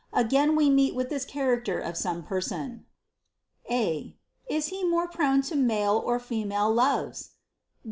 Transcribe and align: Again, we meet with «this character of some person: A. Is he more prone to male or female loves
Again, 0.13 0.55
we 0.55 0.67
meet 0.67 0.95
with 0.95 1.11
«this 1.11 1.25
character 1.25 1.79
of 1.79 1.95
some 1.95 2.23
person: 2.23 2.87
A. 3.69 4.17
Is 4.49 4.69
he 4.69 4.83
more 4.83 5.07
prone 5.07 5.43
to 5.43 5.55
male 5.55 6.01
or 6.03 6.17
female 6.19 6.73
loves 6.73 7.33